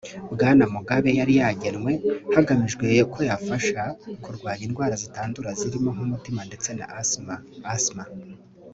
Bwana 0.33 0.63
Mugabe 0.73 1.09
yari 1.19 1.33
yagenwe 1.41 1.91
hagamijwe 2.35 2.87
ko 3.13 3.19
yafasha 3.29 3.81
kurwanya 4.23 4.63
indwara 4.67 4.95
zitandura 5.03 5.49
zirimo 5.59 5.89
nk’umutima 5.95 6.41
ndetse 6.49 6.69
na 6.77 6.85
asima 6.99 7.33
[asthma] 7.75 8.03